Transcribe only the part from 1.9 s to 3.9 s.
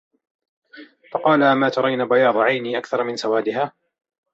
بَيَاضَ عَيْنَيَّ أَكْثَرَ مِنْ سَوَادِهَا،